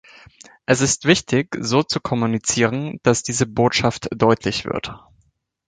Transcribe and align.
Es 0.65 0.81
ist 0.81 1.05
wichtig, 1.05 1.55
so 1.59 1.83
zu 1.83 1.99
kommunizieren, 1.99 2.99
dass 3.03 3.21
diese 3.21 3.45
Botschaft 3.45 4.09
deutlich 4.19 4.65
wird. 4.65 4.95